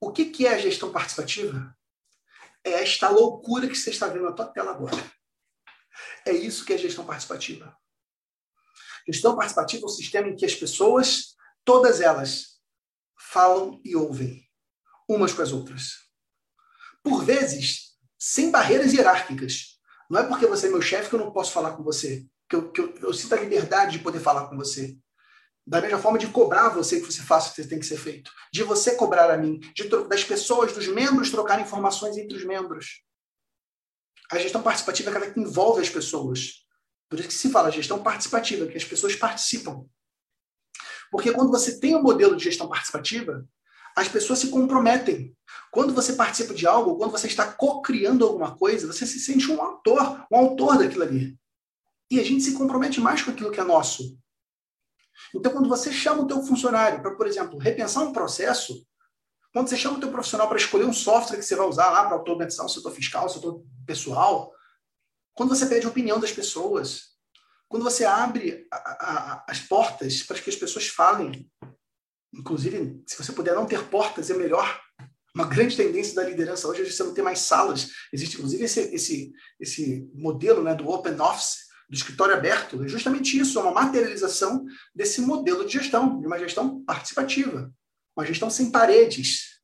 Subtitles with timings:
[0.00, 1.76] o que, que é a gestão participativa?
[2.64, 4.96] É esta loucura que você está vendo na tua tela agora.
[6.26, 7.76] É isso que é gestão participativa.
[9.06, 11.34] Gestão participativa é um sistema em que as pessoas,
[11.64, 12.60] todas elas,
[13.18, 14.46] falam e ouvem
[15.08, 16.08] umas com as outras.
[17.02, 19.78] Por vezes, sem barreiras hierárquicas.
[20.10, 22.56] Não é porque você é meu chefe que eu não posso falar com você, que
[22.56, 24.98] eu, que eu, eu sinto a liberdade de poder falar com você.
[25.68, 28.32] Da mesma forma de cobrar você que você faça o que tem que ser feito.
[28.50, 29.60] De você cobrar a mim.
[29.74, 33.02] De, das pessoas, dos membros trocar informações entre os membros.
[34.32, 36.64] A gestão participativa é aquela que envolve as pessoas.
[37.06, 39.84] Por isso que se fala gestão participativa, que as pessoas participam.
[41.10, 43.46] Porque quando você tem um modelo de gestão participativa,
[43.94, 45.36] as pessoas se comprometem.
[45.70, 49.60] Quando você participa de algo, quando você está co-criando alguma coisa, você se sente um
[49.60, 51.38] autor, um autor daquilo ali.
[52.10, 54.18] E a gente se compromete mais com aquilo que é nosso.
[55.34, 58.86] Então, quando você chama o teu funcionário para, por exemplo, repensar um processo,
[59.52, 62.06] quando você chama o teu profissional para escolher um software que você vai usar lá
[62.06, 64.52] para automatizar o setor fiscal, o setor pessoal,
[65.34, 67.16] quando você pede a opinião das pessoas,
[67.68, 71.50] quando você abre a, a, as portas para que as pessoas falem,
[72.34, 74.80] inclusive, se você puder não ter portas, é melhor.
[75.34, 77.90] Uma grande tendência da liderança hoje é você não ter mais salas.
[78.12, 83.38] Existe, inclusive, esse, esse, esse modelo né, do Open Office, do escritório aberto, é justamente
[83.38, 87.72] isso, é uma materialização desse modelo de gestão, de uma gestão participativa,
[88.14, 89.58] uma gestão sem paredes,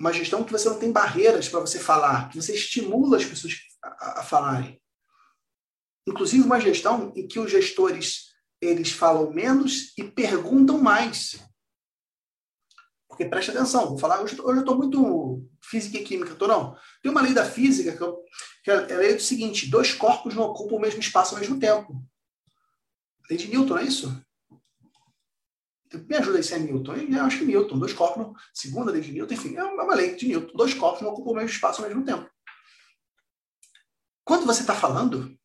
[0.00, 3.54] uma gestão que você não tem barreiras para você falar, que você estimula as pessoas
[3.82, 4.80] a, a falarem.
[6.06, 8.26] Inclusive uma gestão em que os gestores
[8.60, 11.38] eles falam menos e perguntam mais.
[13.08, 16.76] Porque preste atenção, vou falar, hoje, eu estou muito física e química, tô não.
[17.02, 18.22] Tem uma lei da física que, eu,
[18.66, 21.60] que é a lei do seguinte: dois corpos não ocupam o mesmo espaço ao mesmo
[21.60, 22.04] tempo.
[23.30, 24.26] Lei de Newton, não é isso?
[26.08, 26.96] Me ajuda aí se é Newton.
[26.96, 30.16] Eu acho que é Newton, dois corpos, segunda lei de Newton, enfim, é uma lei
[30.16, 30.56] de Newton.
[30.56, 32.28] Dois corpos não ocupam o mesmo espaço ao mesmo tempo.
[34.24, 35.38] Quando você está falando,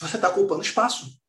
[0.00, 1.20] você está ocupando espaço.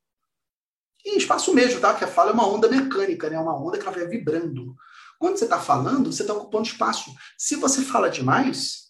[1.04, 1.96] E espaço mesmo, tá?
[1.96, 3.40] Que a fala é uma onda mecânica, né?
[3.40, 4.76] Uma onda que ela vai vibrando.
[5.18, 7.12] Quando você está falando, você está ocupando espaço.
[7.36, 8.87] Se você fala demais,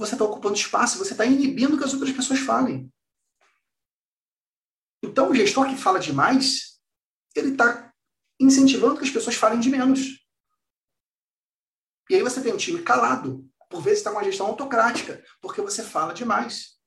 [0.00, 2.90] você está ocupando espaço, você está inibindo que as outras pessoas falem.
[5.02, 6.80] Então, o gestor que fala demais,
[7.36, 7.92] ele está
[8.40, 10.26] incentivando que as pessoas falem de menos.
[12.08, 13.46] E aí você tem um time calado.
[13.68, 16.78] Por vezes está com uma gestão autocrática, porque você fala demais.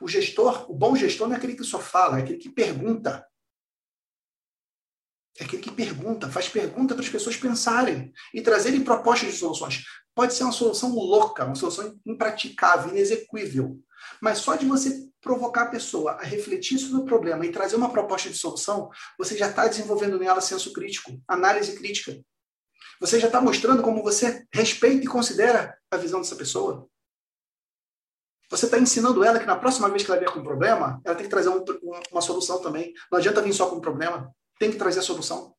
[0.00, 3.24] O gestor, o bom gestor não é aquele que só fala, é aquele que pergunta.
[5.38, 9.84] É aquele que pergunta, faz pergunta para as pessoas pensarem e trazerem propostas de soluções.
[10.16, 13.78] Pode ser uma solução louca, uma solução impraticável, inexequível.
[14.20, 17.92] Mas só de você provocar a pessoa a refletir sobre o problema e trazer uma
[17.92, 18.88] proposta de solução,
[19.18, 22.18] você já está desenvolvendo nela senso crítico, análise crítica.
[22.98, 26.88] Você já está mostrando como você respeita e considera a visão dessa pessoa.
[28.50, 31.14] Você está ensinando ela que na próxima vez que ela vier com um problema, ela
[31.14, 31.62] tem que trazer um,
[32.10, 32.94] uma solução também.
[33.12, 35.54] Não adianta vir só com um problema tem que trazer a solução.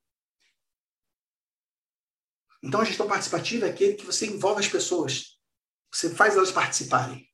[2.63, 5.40] Então, a gestão participativa é aquele que você envolve as pessoas.
[5.94, 7.28] Você faz elas participarem.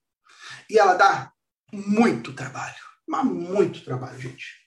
[0.70, 1.34] E ela dá
[1.72, 2.76] muito trabalho.
[3.08, 4.64] Mas muito trabalho, gente.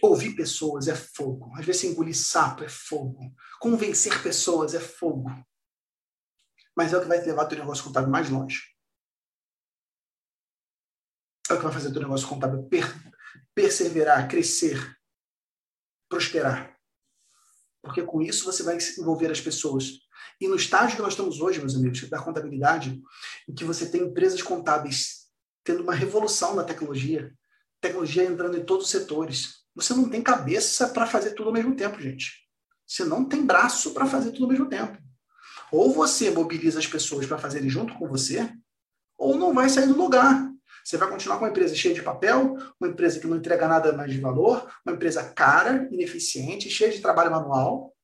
[0.00, 1.52] Ouvir pessoas é fogo.
[1.56, 3.34] Às vezes, engolir sapo é fogo.
[3.58, 5.28] Convencer pessoas é fogo.
[6.76, 8.62] Mas é o que vai levar o teu negócio contábil mais longe.
[11.50, 12.84] É o que vai fazer teu negócio contábil per
[13.54, 14.96] perseverar, crescer,
[16.08, 16.77] prosperar.
[17.88, 20.00] Porque com isso você vai envolver as pessoas.
[20.38, 23.00] E no estágio que nós estamos hoje, meus amigos, da contabilidade,
[23.48, 25.26] em que você tem empresas contábeis
[25.64, 27.32] tendo uma revolução na tecnologia,
[27.80, 29.64] tecnologia entrando em todos os setores.
[29.74, 32.46] Você não tem cabeça para fazer tudo ao mesmo tempo, gente.
[32.86, 34.98] Você não tem braço para fazer tudo ao mesmo tempo.
[35.72, 38.52] Ou você mobiliza as pessoas para fazerem junto com você,
[39.16, 40.47] ou não vai sair do lugar.
[40.88, 43.92] Você vai continuar com uma empresa cheia de papel, uma empresa que não entrega nada
[43.92, 47.94] mais de valor, uma empresa cara, ineficiente, cheia de trabalho manual.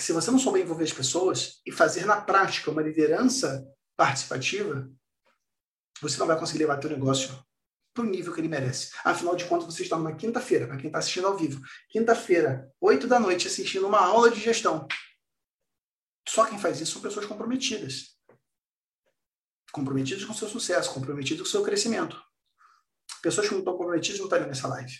[0.00, 4.90] Se você não souber envolver as pessoas e fazer na prática uma liderança participativa,
[6.00, 7.44] você não vai conseguir levar seu negócio
[7.92, 8.92] para o nível que ele merece.
[9.04, 11.60] Afinal de contas, você está numa quinta-feira, para quem está assistindo ao vivo.
[11.90, 14.88] Quinta-feira, oito da noite, assistindo uma aula de gestão.
[16.26, 18.15] Só quem faz isso são pessoas comprometidas
[19.72, 22.20] comprometidos com seu sucesso, comprometidos com seu crescimento.
[23.22, 24.94] Pessoas que não estão comprometidas não estariam nessa live.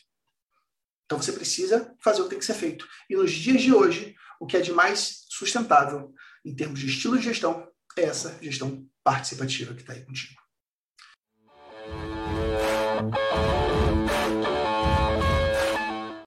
[1.05, 2.87] Então você precisa fazer o que tem que ser feito.
[3.09, 6.13] E nos dias de hoje, o que é de mais sustentável
[6.45, 10.46] em termos de estilo de gestão é essa gestão participativa que está aí contigo.